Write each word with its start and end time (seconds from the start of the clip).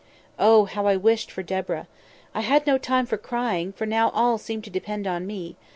"Oh, 0.39 0.65
how 0.65 0.87
I 0.87 0.95
wished 0.95 1.29
for 1.29 1.43
Deborah! 1.43 1.87
I 2.33 2.41
had 2.41 2.65
no 2.65 2.79
time 2.79 3.05
for 3.05 3.17
crying, 3.17 3.71
for 3.71 3.85
now 3.85 4.09
all 4.15 4.39
seemed 4.39 4.63
to 4.63 4.71
depend 4.71 5.05
on 5.05 5.27
me. 5.27 5.57